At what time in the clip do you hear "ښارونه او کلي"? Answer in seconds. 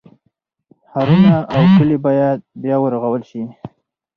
0.89-1.97